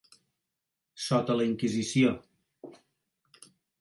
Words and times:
Sota 1.07 1.35
la 1.41 1.47
Inquisició. 1.49 2.15